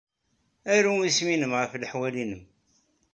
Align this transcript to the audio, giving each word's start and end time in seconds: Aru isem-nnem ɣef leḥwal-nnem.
Aru 0.75 0.93
isem-nnem 1.03 1.53
ɣef 1.59 1.71
leḥwal-nnem. 1.75 2.43